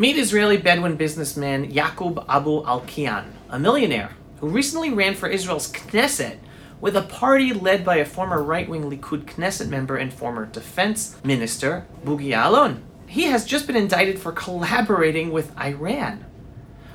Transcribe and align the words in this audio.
Meet 0.00 0.16
Israeli 0.16 0.56
Bedouin 0.56 0.96
businessman 0.96 1.70
Yaqub 1.70 2.24
Abu 2.26 2.62
Alkian, 2.62 3.26
a 3.50 3.58
millionaire 3.58 4.12
who 4.38 4.48
recently 4.48 4.90
ran 4.90 5.14
for 5.14 5.28
Israel's 5.28 5.70
Knesset 5.70 6.38
with 6.80 6.96
a 6.96 7.02
party 7.02 7.52
led 7.52 7.84
by 7.84 7.96
a 7.96 8.06
former 8.06 8.42
right-wing 8.42 8.84
Likud 8.90 9.26
Knesset 9.26 9.68
member 9.68 9.98
and 9.98 10.10
former 10.10 10.46
defense 10.46 11.00
minister 11.22 11.84
Bogie 12.02 12.30
Ya'alon. 12.30 12.80
He 13.08 13.24
has 13.24 13.44
just 13.44 13.66
been 13.66 13.76
indicted 13.76 14.18
for 14.18 14.32
collaborating 14.32 15.32
with 15.32 15.52
Iran. 15.60 16.24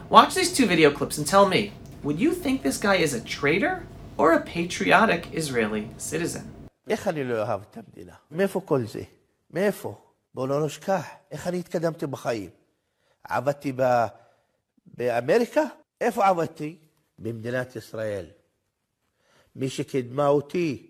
Watch 0.10 0.34
these 0.34 0.52
two 0.52 0.66
video 0.66 0.90
clips 0.90 1.20
and 1.20 1.28
tell 1.28 1.46
me, 1.46 1.74
would 2.02 2.20
you 2.20 2.32
think 2.34 2.64
this 2.64 2.80
guy 2.80 2.96
is 2.96 3.14
a 3.14 3.22
traitor 3.22 3.86
or 4.18 4.34
a 4.34 4.42
patriotic 4.42 5.28
Israeli 5.32 5.92
citizen? 5.98 6.52
מאיפה 8.32 8.62
כל 8.66 8.82
זה? 8.86 9.04
מאיפה? 9.52 9.96
בואו 10.34 10.48
לא 10.48 10.66
נשכח 10.66 11.06
איך 11.32 11.48
אני 11.48 11.60
התקדמתי 11.60 12.08
בחיים. 12.08 12.65
عبدتي 13.30 13.72
ب... 13.72 14.10
بأمريكا؟ 14.86 15.72
إيفو 16.02 16.22
عبدتي 16.22 16.80
بمدينة 17.20 17.70
إسرائيل. 17.78 18.32
مش 19.56 19.82
كد 19.82 20.12
ماوتي 20.12 20.90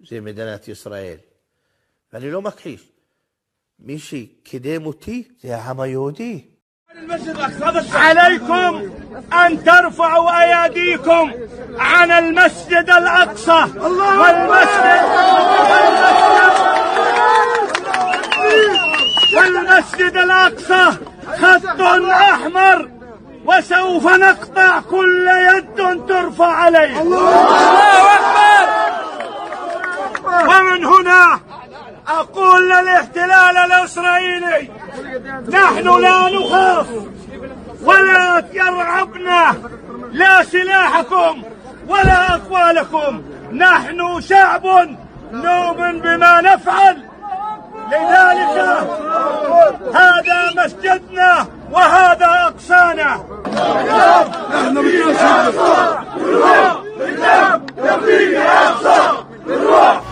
زي 0.00 0.20
مدينة 0.20 0.60
إسرائيل. 0.70 1.20
فأني 2.10 2.30
لو 2.30 2.40
مكحيش 2.40 2.80
مش 3.78 4.16
كدموتي 4.44 5.32
زي 5.42 5.52
عما 5.52 5.86
يهودي. 5.86 6.56
عليكم 7.92 8.92
أن 9.32 9.64
ترفعوا 9.64 10.64
أيديكم 10.64 11.32
عن 11.78 12.10
المسجد 12.10 12.90
الأقصى 12.90 13.78
والمسجد 13.80 15.04
والمسجد, 15.70 16.56
والمسجد 19.36 20.16
الأقصى. 20.16 21.15
خط 21.42 21.80
أحمر 22.10 22.88
وسوف 23.44 24.06
نقطع 24.06 24.80
كل 24.80 25.28
يد 25.28 26.06
ترفع 26.08 26.52
عليه. 26.52 27.02
الله 27.02 27.44
أكبر. 28.14 28.68
ومن 30.48 30.84
هنا 30.84 31.40
أقول 32.08 32.70
للاحتلال 32.70 33.56
الإسرائيلي 33.56 34.70
نحن 35.48 36.00
لا 36.00 36.28
نخاف 36.28 36.86
ولا 37.82 38.42
يرعبنا 38.52 39.54
لا 40.12 40.42
سلاحكم 40.42 41.42
ولا 41.88 42.34
أقوالكم. 42.34 43.22
نحن 43.52 44.20
شعب 44.20 44.66
نؤمن 45.32 46.00
بما 46.00 46.40
نفعل. 46.40 47.15
لذلك 47.86 48.86
هذا 49.94 50.64
مسجدنا 50.64 51.46
وهذا 51.70 52.26
أقصانا 52.26 53.20
نحن 54.50 54.74
بالروح 54.74 55.50
بالروح 56.16 56.82
بالدم 56.98 57.66
يبني 57.78 58.38
أقصى 58.38 59.24
بالروح 59.46 60.02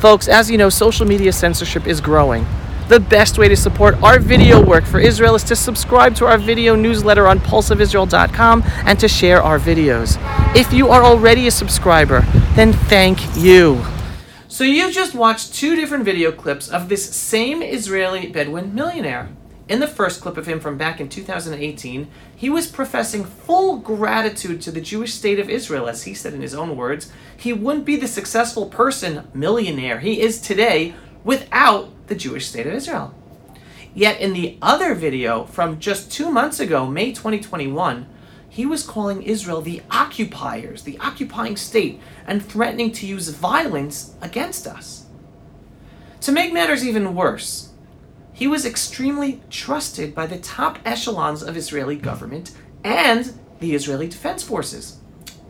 Folks, 0.00 0.28
as 0.28 0.48
you 0.48 0.56
know, 0.56 0.68
social 0.68 1.04
media 1.06 1.32
censorship 1.32 1.88
is 1.88 2.00
growing. 2.00 2.46
The 2.88 3.00
best 3.00 3.36
way 3.36 3.48
to 3.48 3.56
support 3.56 4.02
our 4.02 4.18
video 4.18 4.64
work 4.64 4.86
for 4.86 4.98
Israel 4.98 5.34
is 5.34 5.44
to 5.44 5.54
subscribe 5.54 6.14
to 6.16 6.24
our 6.24 6.38
video 6.38 6.74
newsletter 6.74 7.28
on 7.28 7.38
pulseofisrael.com 7.38 8.62
and 8.64 8.98
to 8.98 9.06
share 9.06 9.42
our 9.42 9.58
videos. 9.58 10.16
If 10.56 10.72
you 10.72 10.88
are 10.88 11.04
already 11.04 11.46
a 11.46 11.50
subscriber, 11.50 12.22
then 12.54 12.72
thank 12.72 13.36
you. 13.36 13.84
So 14.48 14.64
you 14.64 14.90
just 14.90 15.14
watched 15.14 15.52
two 15.52 15.76
different 15.76 16.06
video 16.06 16.32
clips 16.32 16.70
of 16.70 16.88
this 16.88 17.14
same 17.14 17.60
Israeli 17.62 18.28
Bedouin 18.28 18.74
millionaire. 18.74 19.28
In 19.68 19.80
the 19.80 19.86
first 19.86 20.22
clip 20.22 20.38
of 20.38 20.46
him 20.46 20.58
from 20.58 20.78
back 20.78 20.98
in 20.98 21.10
2018, 21.10 22.08
he 22.34 22.48
was 22.48 22.66
professing 22.66 23.22
full 23.22 23.76
gratitude 23.76 24.62
to 24.62 24.70
the 24.70 24.80
Jewish 24.80 25.12
state 25.12 25.38
of 25.38 25.50
Israel, 25.50 25.90
as 25.90 26.04
he 26.04 26.14
said 26.14 26.32
in 26.32 26.40
his 26.40 26.54
own 26.54 26.74
words. 26.74 27.12
He 27.36 27.52
wouldn't 27.52 27.84
be 27.84 27.96
the 27.96 28.08
successful 28.08 28.64
person, 28.64 29.28
millionaire, 29.34 30.00
he 30.00 30.22
is 30.22 30.40
today 30.40 30.94
without 31.22 31.90
the 32.08 32.14
Jewish 32.14 32.48
state 32.48 32.66
of 32.66 32.74
Israel. 32.74 33.14
Yet 33.94 34.20
in 34.20 34.32
the 34.32 34.58
other 34.60 34.94
video 34.94 35.44
from 35.44 35.80
just 35.80 36.12
two 36.12 36.30
months 36.30 36.60
ago, 36.60 36.86
May 36.86 37.12
2021, 37.12 38.06
he 38.48 38.66
was 38.66 38.86
calling 38.86 39.22
Israel 39.22 39.60
the 39.60 39.82
occupiers, 39.90 40.82
the 40.82 40.98
occupying 40.98 41.56
state, 41.56 42.00
and 42.26 42.44
threatening 42.44 42.92
to 42.92 43.06
use 43.06 43.28
violence 43.28 44.14
against 44.20 44.66
us. 44.66 45.06
To 46.22 46.32
make 46.32 46.52
matters 46.52 46.86
even 46.86 47.14
worse, 47.14 47.70
he 48.32 48.46
was 48.46 48.64
extremely 48.64 49.40
trusted 49.50 50.14
by 50.14 50.26
the 50.26 50.38
top 50.38 50.78
echelons 50.84 51.42
of 51.42 51.56
Israeli 51.56 51.96
government 51.96 52.52
and 52.84 53.38
the 53.60 53.74
Israeli 53.74 54.08
Defense 54.08 54.42
Forces. 54.42 54.98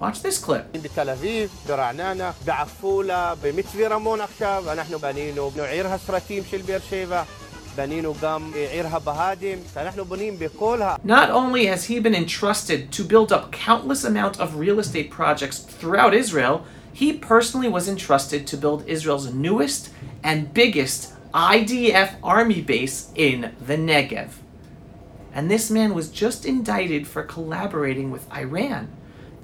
Watch 0.01 0.21
this 0.21 0.45
clip. 0.45 0.77
בתל 0.81 1.09
אביב, 1.09 1.49
ברעננה, 1.67 2.31
בעפולה, 2.45 3.33
במצפה 3.41 3.87
רמון 3.87 4.21
עכשיו, 4.21 4.63
אנחנו 4.71 4.99
בנינו 4.99 5.51
עיר 5.69 5.87
הסרטים 5.87 6.43
של 6.49 6.61
באר 6.61 6.79
שבע. 6.89 7.23
בנינו 7.75 8.13
גם 8.21 8.51
עיר 8.71 8.87
הבה"דים, 8.87 9.57
אנחנו 9.77 10.05
בונים 10.05 10.39
בכל 10.39 10.81
ה... 10.81 10.95
Not 11.05 11.29
only 11.29 11.65
has 11.65 11.85
he 11.85 11.99
been 11.99 12.15
entrusted 12.15 12.91
to 12.91 13.03
build 13.03 13.31
up 13.31 13.51
countless 13.51 14.03
amount 14.03 14.39
of 14.39 14.57
real 14.57 14.79
estate 14.79 15.09
projects 15.09 15.57
throughout 15.79 16.13
Israel, 16.13 16.61
he 16.93 17.13
personally 17.13 17.69
was 17.69 17.87
entrusted 17.87 18.45
to 18.51 18.57
build 18.57 18.83
Israel's 18.87 19.33
newest 19.33 19.89
and 20.23 20.53
biggest 20.53 21.13
IDF 21.33 22.09
army 22.21 22.61
base 22.61 23.09
in 23.15 23.55
the 23.67 23.77
Negev. 23.89 24.29
And 25.33 25.49
this 25.49 25.71
man 25.71 25.95
was 25.95 26.09
just 26.09 26.45
indicted 26.45 27.07
for 27.07 27.23
collaborating 27.23 28.11
with 28.11 28.31
Iran, 28.31 28.83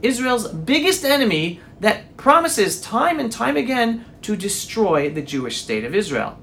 Israel's 0.02 0.48
biggest 0.48 1.04
enemy 1.04 1.60
that 1.80 2.16
promises 2.16 2.80
time 2.80 3.18
and 3.18 3.30
time 3.30 3.56
again 3.56 4.04
to 4.22 4.36
destroy 4.36 5.10
the 5.10 5.22
Jewish 5.22 5.60
state 5.60 5.84
of 5.84 5.94
Israel. 5.94 6.38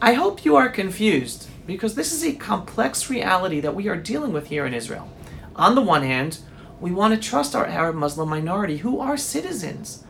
I 0.00 0.14
hope 0.14 0.44
you 0.44 0.56
are 0.56 0.68
confused 0.68 1.48
because 1.66 1.94
this 1.94 2.12
is 2.12 2.24
a 2.24 2.34
complex 2.34 3.10
reality 3.10 3.60
that 3.60 3.74
we 3.74 3.88
are 3.88 3.96
dealing 3.96 4.32
with 4.32 4.46
here 4.46 4.64
in 4.64 4.74
Israel. 4.74 5.10
On 5.56 5.74
the 5.74 5.82
one 5.82 6.02
hand, 6.02 6.38
we 6.80 6.92
want 6.92 7.14
to 7.14 7.28
trust 7.28 7.54
our 7.54 7.66
Arab 7.66 7.96
Muslim 7.96 8.28
minority 8.28 8.78
who 8.78 9.00
are 9.00 9.16
citizens. 9.16 10.04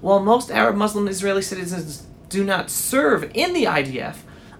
While 0.00 0.20
most 0.20 0.50
Arab 0.50 0.76
Muslim 0.76 1.08
Israeli 1.08 1.42
citizens 1.42 2.06
do 2.28 2.42
not 2.42 2.70
serve 2.70 3.30
in 3.34 3.52
the 3.52 3.64
IDF, 3.64 4.16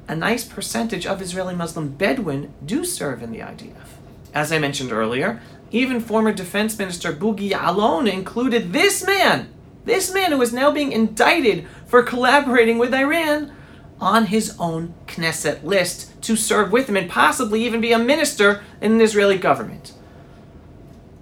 a 0.06 0.14
nice 0.14 0.44
percentage 0.44 1.06
of 1.06 1.22
Israeli 1.22 1.54
Muslim 1.54 1.88
Bedouin 1.88 2.52
do 2.64 2.84
serve 2.84 3.22
in 3.22 3.32
the 3.32 3.38
IDF. 3.38 3.88
As 4.34 4.52
I 4.52 4.58
mentioned 4.58 4.92
earlier, 4.92 5.40
even 5.74 6.00
former 6.00 6.32
Defense 6.32 6.78
Minister 6.78 7.12
Bogie 7.12 7.50
Ya'alon 7.50 8.10
included 8.10 8.72
this 8.72 9.04
man, 9.04 9.52
this 9.84 10.14
man 10.14 10.30
who 10.30 10.40
is 10.40 10.52
now 10.52 10.70
being 10.70 10.92
indicted 10.92 11.66
for 11.86 12.02
collaborating 12.02 12.78
with 12.78 12.94
Iran, 12.94 13.52
on 14.00 14.26
his 14.26 14.56
own 14.58 14.94
Knesset 15.06 15.62
list 15.62 16.20
to 16.22 16.36
serve 16.36 16.72
with 16.72 16.88
him 16.88 16.96
and 16.96 17.10
possibly 17.10 17.64
even 17.64 17.80
be 17.80 17.92
a 17.92 17.98
minister 17.98 18.62
in 18.80 18.92
an 18.92 19.00
Israeli 19.00 19.38
government. 19.38 19.92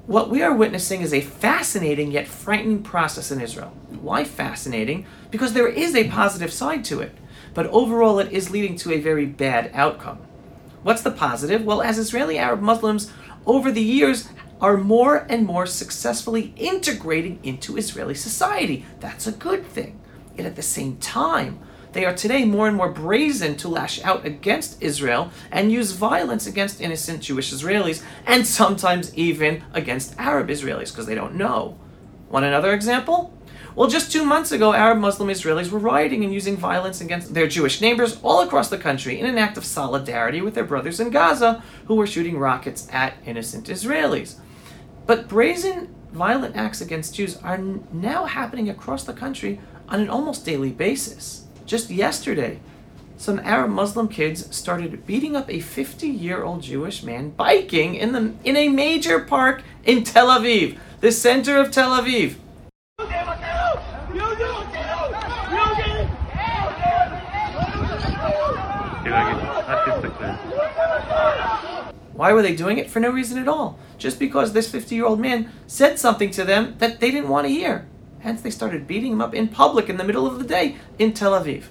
What 0.06 0.30
we 0.30 0.42
are 0.42 0.54
witnessing 0.54 1.00
is 1.00 1.14
a 1.14 1.20
fascinating 1.20 2.10
yet 2.10 2.26
frightening 2.26 2.82
process 2.82 3.30
in 3.30 3.41
Israel. 3.41 3.68
Why 4.00 4.24
fascinating? 4.24 5.06
Because 5.30 5.52
there 5.52 5.68
is 5.68 5.94
a 5.94 6.08
positive 6.08 6.52
side 6.52 6.84
to 6.86 7.00
it, 7.00 7.12
but 7.54 7.66
overall 7.68 8.18
it 8.18 8.32
is 8.32 8.50
leading 8.50 8.76
to 8.78 8.92
a 8.92 9.00
very 9.00 9.26
bad 9.26 9.70
outcome. 9.74 10.18
What's 10.82 11.02
the 11.02 11.10
positive? 11.10 11.64
Well, 11.64 11.82
as 11.82 11.98
Israeli 11.98 12.36
Arab 12.36 12.60
Muslims 12.60 13.12
over 13.46 13.70
the 13.70 13.82
years 13.82 14.28
are 14.62 14.76
more 14.76 15.26
and 15.28 15.44
more 15.44 15.66
successfully 15.66 16.54
integrating 16.56 17.40
into 17.42 17.76
Israeli 17.76 18.14
society. 18.14 18.86
That's 19.00 19.26
a 19.26 19.32
good 19.32 19.66
thing. 19.66 20.00
Yet 20.36 20.47
at 20.47 20.54
the 20.54 20.62
same 20.62 20.97
time, 20.98 21.59
they 21.92 22.06
are 22.06 22.14
today 22.14 22.44
more 22.44 22.68
and 22.68 22.76
more 22.76 22.88
brazen 22.88 23.56
to 23.56 23.68
lash 23.68 24.03
out 24.03 24.24
against 24.24 24.80
Israel 24.80 25.30
and 25.50 25.72
use 25.72 25.92
violence 25.92 26.47
against 26.47 26.80
innocent 26.80 27.22
Jewish 27.22 27.53
Israelis 27.53 28.03
and 28.24 28.47
sometimes 28.47 29.14
even 29.14 29.64
against 29.74 30.18
Arab 30.18 30.48
Israelis 30.48 30.91
because 30.92 31.06
they 31.06 31.16
don't 31.16 31.34
know. 31.34 31.76
Want 32.30 32.47
another 32.47 32.72
example? 32.72 33.36
Well, 33.74 33.88
just 33.88 34.12
two 34.12 34.24
months 34.24 34.53
ago, 34.53 34.72
Arab 34.74 34.98
Muslim 34.98 35.28
Israelis 35.28 35.70
were 35.70 35.78
rioting 35.78 36.24
and 36.24 36.32
using 36.32 36.56
violence 36.56 37.00
against 37.00 37.34
their 37.34 37.48
Jewish 37.48 37.80
neighbors 37.80 38.18
all 38.22 38.41
across 38.41 38.68
the 38.68 38.78
country 38.78 39.18
in 39.18 39.26
an 39.26 39.38
act 39.38 39.56
of 39.56 39.65
solidarity 39.65 40.41
with 40.41 40.54
their 40.54 40.65
brothers 40.65 41.00
in 41.00 41.10
Gaza 41.10 41.62
who 41.86 41.97
were 41.97 42.06
shooting 42.06 42.38
rockets 42.38 42.86
at 42.92 43.15
innocent 43.26 43.66
Israelis. 43.66 44.36
But 45.07 45.28
brazen 45.28 45.95
violent 46.13 46.57
acts 46.57 46.81
against 46.81 47.15
Jews 47.15 47.37
are 47.39 47.59
now 47.59 48.27
happening 48.27 48.69
across 48.69 49.04
the 49.04 49.13
country 49.13 49.60
on 49.89 50.01
an 50.01 50.09
almost 50.09 50.45
daily 50.45 50.71
basis. 50.71 51.47
Just 51.66 51.91
yesterday, 51.91 52.60
some 53.16 53.39
Arab 53.41 53.71
Muslim 53.71 54.09
kids 54.09 54.54
started 54.54 55.07
beating 55.07 55.37
up 55.37 55.49
a 55.49 55.60
50 55.60 56.09
year 56.09 56.43
old 56.43 56.63
Jewish 56.63 57.03
man 57.03 57.31
biking 57.31 57.95
in, 57.95 58.13
the, 58.13 58.34
in 58.45 58.57
a 58.57 58.69
major 58.69 59.21
park 59.21 59.63
in 59.84 60.04
Tel 60.04 60.28
Aviv. 60.28 60.78
the 61.01 61.13
center 61.13 61.57
of 61.57 61.71
Tel 61.71 61.91
Aviv. 61.91 62.34
Why 72.22 72.33
were 72.33 72.42
they 72.42 72.54
doing 72.54 72.78
it? 72.78 72.89
For 72.89 73.01
no 73.01 73.10
reason 73.10 73.36
at 73.36 73.48
all. 73.48 73.80
Just 73.98 74.21
because 74.21 74.53
this 74.53 74.71
50 74.71 74.95
year 74.95 75.07
old 75.07 75.19
man 75.19 75.51
said 75.66 75.98
something 75.98 76.30
to 76.30 76.45
them 76.45 76.77
that 76.78 77.01
they 77.01 77.10
didn't 77.10 77.30
want 77.30 77.48
to 77.48 77.53
hear. 77.53 77.89
Hence, 78.21 78.42
they 78.42 78.51
started 78.53 78.86
beating 78.86 79.10
him 79.10 79.21
up 79.21 79.34
in 79.34 79.48
public 79.48 79.89
in 79.89 79.97
the 79.97 80.04
middle 80.04 80.24
of 80.24 80.39
the 80.39 80.45
day 80.45 80.77
in 81.01 81.15
Tel 81.15 81.33
Aviv. 81.33 81.65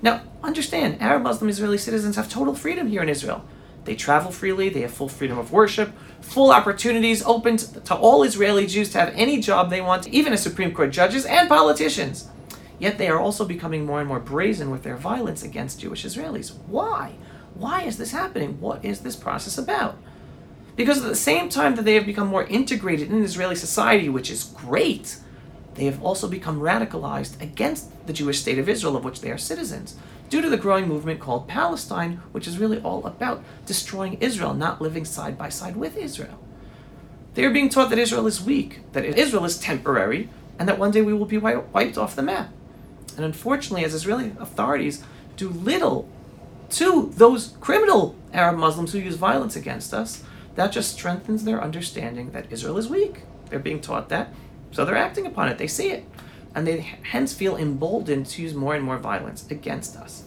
Now, 0.00 0.22
understand, 0.42 1.02
Arab 1.02 1.22
Muslim 1.22 1.50
Israeli 1.50 1.76
citizens 1.76 2.16
have 2.16 2.30
total 2.30 2.54
freedom 2.54 2.88
here 2.88 3.02
in 3.02 3.10
Israel. 3.10 3.44
They 3.84 3.94
travel 3.94 4.30
freely, 4.30 4.70
they 4.70 4.80
have 4.80 4.90
full 4.90 5.10
freedom 5.10 5.36
of 5.36 5.52
worship, 5.52 5.92
full 6.22 6.50
opportunities 6.50 7.22
open 7.24 7.58
to 7.58 7.94
all 7.94 8.22
Israeli 8.22 8.66
Jews 8.66 8.88
to 8.92 8.98
have 9.00 9.12
any 9.14 9.38
job 9.38 9.68
they 9.68 9.82
want, 9.82 10.08
even 10.08 10.32
as 10.32 10.42
Supreme 10.42 10.72
Court 10.72 10.92
judges 10.92 11.26
and 11.26 11.46
politicians. 11.46 12.30
Yet 12.78 12.96
they 12.96 13.08
are 13.08 13.20
also 13.20 13.44
becoming 13.44 13.84
more 13.84 14.00
and 14.00 14.08
more 14.08 14.18
brazen 14.18 14.70
with 14.70 14.82
their 14.82 14.96
violence 14.96 15.42
against 15.42 15.80
Jewish 15.80 16.06
Israelis. 16.06 16.56
Why? 16.68 17.16
Why 17.58 17.82
is 17.82 17.98
this 17.98 18.12
happening? 18.12 18.60
What 18.60 18.84
is 18.84 19.00
this 19.00 19.16
process 19.16 19.58
about? 19.58 19.98
Because 20.76 21.02
at 21.02 21.08
the 21.08 21.16
same 21.16 21.48
time 21.48 21.74
that 21.74 21.84
they 21.84 21.94
have 21.94 22.06
become 22.06 22.28
more 22.28 22.44
integrated 22.44 23.10
in 23.10 23.22
Israeli 23.24 23.56
society, 23.56 24.08
which 24.08 24.30
is 24.30 24.44
great, 24.44 25.18
they 25.74 25.84
have 25.86 26.00
also 26.00 26.28
become 26.28 26.60
radicalized 26.60 27.40
against 27.42 28.06
the 28.06 28.12
Jewish 28.12 28.40
state 28.40 28.60
of 28.60 28.68
Israel, 28.68 28.96
of 28.96 29.04
which 29.04 29.20
they 29.20 29.32
are 29.32 29.38
citizens, 29.38 29.96
due 30.30 30.40
to 30.40 30.48
the 30.48 30.56
growing 30.56 30.86
movement 30.86 31.18
called 31.18 31.48
Palestine, 31.48 32.20
which 32.30 32.46
is 32.46 32.58
really 32.58 32.80
all 32.82 33.04
about 33.04 33.42
destroying 33.66 34.14
Israel, 34.20 34.54
not 34.54 34.80
living 34.80 35.04
side 35.04 35.36
by 35.36 35.48
side 35.48 35.76
with 35.76 35.96
Israel. 35.96 36.38
They 37.34 37.44
are 37.44 37.50
being 37.50 37.68
taught 37.68 37.90
that 37.90 37.98
Israel 37.98 38.28
is 38.28 38.40
weak, 38.40 38.82
that 38.92 39.04
Israel 39.04 39.44
is 39.44 39.58
temporary, 39.58 40.28
and 40.60 40.68
that 40.68 40.78
one 40.78 40.92
day 40.92 41.02
we 41.02 41.12
will 41.14 41.26
be 41.26 41.38
wiped 41.38 41.98
off 41.98 42.14
the 42.14 42.22
map. 42.22 42.50
And 43.16 43.24
unfortunately, 43.24 43.84
as 43.84 43.94
Israeli 43.94 44.32
authorities 44.38 45.02
do 45.36 45.48
little 45.48 46.08
to 46.70 47.10
those 47.14 47.56
criminal 47.60 48.14
Arab 48.32 48.56
Muslims 48.56 48.92
who 48.92 48.98
use 48.98 49.16
violence 49.16 49.56
against 49.56 49.94
us, 49.94 50.22
that 50.54 50.72
just 50.72 50.92
strengthens 50.92 51.44
their 51.44 51.62
understanding 51.62 52.32
that 52.32 52.50
Israel 52.50 52.78
is 52.78 52.88
weak. 52.88 53.22
They're 53.48 53.58
being 53.58 53.80
taught 53.80 54.08
that, 54.10 54.32
so 54.72 54.84
they're 54.84 54.96
acting 54.96 55.26
upon 55.26 55.48
it. 55.48 55.58
They 55.58 55.66
see 55.66 55.90
it. 55.90 56.04
And 56.54 56.66
they 56.66 56.80
hence 56.80 57.32
feel 57.32 57.56
emboldened 57.56 58.26
to 58.26 58.42
use 58.42 58.54
more 58.54 58.74
and 58.74 58.84
more 58.84 58.98
violence 58.98 59.48
against 59.50 59.96
us. 59.96 60.24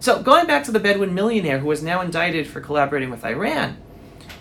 So, 0.00 0.22
going 0.22 0.46
back 0.46 0.64
to 0.64 0.72
the 0.72 0.80
Bedouin 0.80 1.14
millionaire 1.14 1.58
who 1.58 1.70
is 1.70 1.82
now 1.82 2.00
indicted 2.00 2.46
for 2.46 2.60
collaborating 2.60 3.10
with 3.10 3.24
Iran, 3.24 3.76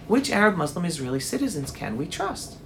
which 0.07 0.31
Arab 0.31 0.55
Muslim 0.55 0.85
Israeli 0.85 1.19
citizens 1.19 1.71
can 1.71 1.97
we 1.97 2.05
trust? 2.05 2.57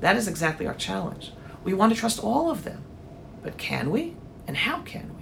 That 0.00 0.16
is 0.16 0.26
exactly 0.26 0.66
our 0.66 0.74
challenge. 0.74 1.32
We 1.64 1.74
want 1.74 1.92
to 1.92 1.98
trust 1.98 2.22
all 2.22 2.50
of 2.50 2.64
them. 2.64 2.82
But 3.42 3.58
can 3.58 3.90
we? 3.90 4.16
And 4.46 4.56
how 4.56 4.80
can 4.80 5.14
we? 5.16 5.19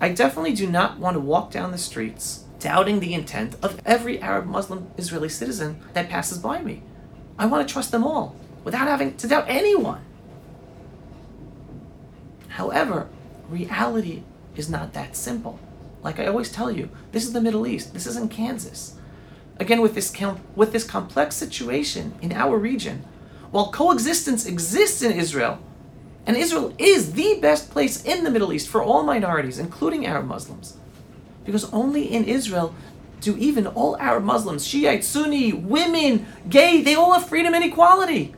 I 0.00 0.08
definitely 0.08 0.54
do 0.54 0.66
not 0.66 0.98
want 0.98 1.14
to 1.14 1.20
walk 1.20 1.50
down 1.50 1.72
the 1.72 1.78
streets 1.78 2.44
doubting 2.58 3.00
the 3.00 3.14
intent 3.14 3.56
of 3.62 3.80
every 3.84 4.20
Arab 4.20 4.46
Muslim 4.46 4.90
Israeli 4.96 5.28
citizen 5.28 5.80
that 5.92 6.08
passes 6.08 6.38
by 6.38 6.62
me. 6.62 6.82
I 7.38 7.46
want 7.46 7.66
to 7.66 7.72
trust 7.72 7.90
them 7.90 8.04
all 8.04 8.36
without 8.64 8.88
having 8.88 9.16
to 9.16 9.28
doubt 9.28 9.46
anyone. 9.48 10.02
However, 12.48 13.08
reality 13.48 14.22
is 14.56 14.70
not 14.70 14.92
that 14.92 15.16
simple. 15.16 15.58
Like 16.02 16.18
I 16.18 16.26
always 16.26 16.50
tell 16.50 16.70
you, 16.70 16.88
this 17.12 17.24
is 17.24 17.32
the 17.32 17.40
Middle 17.40 17.66
East. 17.66 17.92
This 17.92 18.06
isn't 18.06 18.30
Kansas. 18.30 18.96
Again, 19.58 19.82
with 19.82 19.94
this 19.94 20.10
com- 20.10 20.40
with 20.56 20.72
this 20.72 20.84
complex 20.84 21.36
situation 21.36 22.14
in 22.22 22.32
our 22.32 22.56
region, 22.56 23.04
while 23.50 23.70
coexistence 23.70 24.46
exists 24.46 25.02
in 25.02 25.12
Israel, 25.12 25.58
and 26.30 26.36
Israel 26.36 26.72
is 26.78 27.14
the 27.14 27.40
best 27.42 27.72
place 27.72 28.04
in 28.04 28.22
the 28.22 28.30
Middle 28.30 28.52
East 28.52 28.68
for 28.68 28.80
all 28.80 29.02
minorities, 29.02 29.58
including 29.58 30.06
Arab 30.06 30.26
Muslims, 30.26 30.76
because 31.44 31.64
only 31.72 32.04
in 32.04 32.22
Israel 32.22 32.72
do 33.20 33.36
even 33.36 33.66
all 33.66 33.96
Arab 33.98 34.22
Muslims, 34.22 34.64
Shiite, 34.64 35.02
Sunni, 35.02 35.52
women, 35.52 36.24
gay, 36.48 36.82
they 36.82 36.94
all 36.94 37.14
have 37.14 37.28
freedom 37.28 37.52
and 37.52 37.64
equality. 37.64 38.32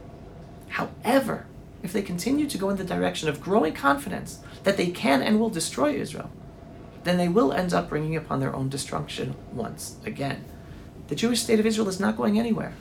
However, 0.69 1.45
if 1.83 1.93
they 1.93 2.01
continue 2.01 2.47
to 2.47 2.57
go 2.57 2.71
in 2.71 2.79
the 2.79 2.83
direction 2.85 3.29
of 3.29 3.43
growing 3.43 3.75
confidence 3.75 4.39
that 4.63 4.79
they 4.79 4.87
can 4.87 5.21
and 5.21 5.39
will 5.39 5.51
destroy 5.51 5.93
Israel, 5.93 6.31
then 7.05 7.19
they 7.19 7.29
will 7.29 7.53
end 7.53 7.75
up 7.75 7.91
bringing 7.91 8.17
upon 8.17 8.41
their 8.41 8.57
own 8.57 8.71
destruction 8.71 9.35
once 9.53 9.97
again. 10.07 10.47
The 11.09 11.15
Jewish 11.15 11.43
state 11.43 11.61
of 11.61 11.67
Israel 11.67 11.91
is 11.91 12.01
not 12.01 12.17
going 12.17 12.39
anywhere. 12.39 12.73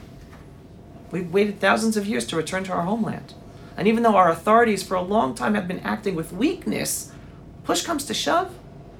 We've 1.11 1.33
waited 1.33 1.59
thousands 1.59 1.97
of 1.97 2.05
years 2.05 2.25
to 2.27 2.37
return 2.37 2.63
to 2.63 2.71
our 2.71 2.83
homeland. 2.83 3.33
And 3.81 3.87
even 3.87 4.03
though 4.03 4.15
our 4.15 4.29
authorities 4.29 4.83
for 4.83 4.93
a 4.93 5.01
long 5.01 5.33
time 5.33 5.55
have 5.55 5.67
been 5.67 5.79
acting 5.79 6.13
with 6.13 6.31
weakness, 6.31 7.11
push 7.63 7.81
comes 7.81 8.05
to 8.05 8.13
shove, 8.13 8.53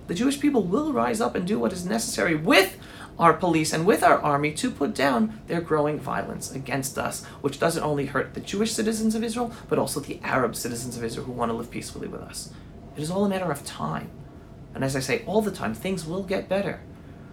the 0.07 0.16
Jewish 0.16 0.39
people 0.39 0.63
will 0.63 0.92
rise 0.92 1.22
up 1.22 1.36
and 1.36 1.45
do 1.45 1.60
what 1.60 1.72
is 1.72 1.86
necessary 1.86 2.33
with 2.33 2.80
our 3.19 3.33
police 3.33 3.74
and 3.74 3.86
with 3.86 4.01
our 4.01 4.19
army 4.19 4.51
to 4.54 4.72
put 4.72 4.95
down 4.95 5.39
their 5.45 5.62
growing 5.62 6.00
violence 6.00 6.51
against 6.51 6.98
us, 6.98 7.24
which 7.42 7.60
doesn't 7.60 7.83
only 7.83 8.07
hurt 8.07 8.33
the 8.33 8.39
Jewish 8.39 8.72
citizens 8.72 9.13
of 9.13 9.24
Israel, 9.24 9.54
but 9.69 9.78
also 9.78 10.00
the 10.00 10.19
Arab 10.24 10.56
citizens 10.56 10.98
of 10.98 11.04
Israel 11.04 11.27
who 11.27 11.31
want 11.31 11.51
to 11.51 11.56
live 11.56 11.69
peacefully 11.69 12.07
with 12.07 12.22
us. 12.22 12.51
It 12.98 13.04
is 13.04 13.12
all 13.12 13.24
a 13.24 13.30
matter 13.30 13.51
of 13.51 13.63
time. 13.63 14.10
And 14.74 14.84
as 14.84 14.95
I 14.95 15.00
say 15.00 15.24
all 15.27 15.44
the 15.44 15.51
time, 15.51 15.75
things 15.75 16.07
will 16.07 16.24
get 16.24 16.50
better. 16.50 16.81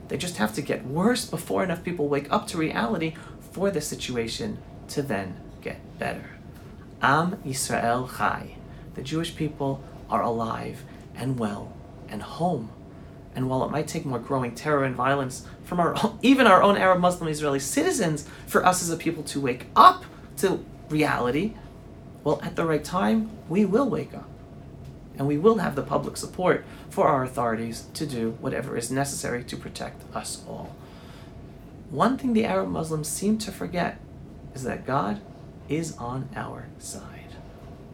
They 0.08 0.18
just 0.18 0.36
have 0.36 0.52
to 0.56 0.60
get 0.60 0.84
worse 0.84 1.24
before 1.24 1.64
enough 1.64 1.82
people 1.82 2.08
wake 2.08 2.30
up 2.30 2.46
to 2.48 2.58
reality 2.58 3.14
for 3.52 3.70
the 3.70 3.80
situation 3.80 4.58
to 4.88 5.00
then 5.00 5.40
get 5.62 5.98
better. 5.98 6.37
Am 7.00 7.36
Yisrael 7.46 8.16
Chai. 8.18 8.56
The 8.94 9.02
Jewish 9.02 9.36
people 9.36 9.82
are 10.10 10.22
alive 10.22 10.82
and 11.14 11.38
well 11.38 11.72
and 12.08 12.22
home. 12.22 12.70
And 13.34 13.48
while 13.48 13.64
it 13.64 13.70
might 13.70 13.86
take 13.86 14.04
more 14.04 14.18
growing 14.18 14.54
terror 14.54 14.84
and 14.84 14.96
violence 14.96 15.46
from 15.62 15.78
our 15.78 15.94
own, 16.02 16.18
even 16.22 16.46
our 16.46 16.62
own 16.62 16.76
Arab 16.76 16.98
Muslim 17.00 17.28
Israeli 17.28 17.60
citizens 17.60 18.26
for 18.46 18.64
us 18.66 18.82
as 18.82 18.90
a 18.90 18.96
people 18.96 19.22
to 19.24 19.40
wake 19.40 19.66
up 19.76 20.04
to 20.38 20.64
reality, 20.88 21.54
well, 22.24 22.40
at 22.42 22.56
the 22.56 22.64
right 22.64 22.82
time, 22.82 23.30
we 23.48 23.64
will 23.64 23.88
wake 23.88 24.14
up. 24.14 24.28
And 25.16 25.26
we 25.26 25.38
will 25.38 25.58
have 25.58 25.76
the 25.76 25.82
public 25.82 26.16
support 26.16 26.64
for 26.90 27.06
our 27.06 27.24
authorities 27.24 27.86
to 27.94 28.06
do 28.06 28.36
whatever 28.40 28.76
is 28.76 28.90
necessary 28.90 29.44
to 29.44 29.56
protect 29.56 30.02
us 30.14 30.42
all. 30.48 30.74
One 31.90 32.18
thing 32.18 32.32
the 32.32 32.44
Arab 32.44 32.68
Muslims 32.68 33.08
seem 33.08 33.38
to 33.38 33.52
forget 33.52 34.00
is 34.54 34.64
that 34.64 34.86
God 34.86 35.20
is 35.68 35.96
on 35.98 36.28
our 36.34 36.66
side. 36.78 37.34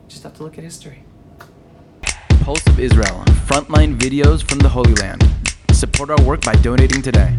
Just 0.09 0.23
have 0.23 0.35
to 0.35 0.43
look 0.43 0.59
at 0.59 0.65
history. 0.65 1.05
Pulse 2.41 2.67
of 2.67 2.79
Israel, 2.79 3.25
frontline 3.47 3.99
videos 3.99 4.43
from 4.43 4.59
the 4.59 4.69
Holy 4.69 4.95
Land. 4.95 5.29
Support 5.73 6.11
our 6.11 6.23
work 6.25 6.43
by 6.43 6.55
donating 6.55 7.03
today. 7.03 7.35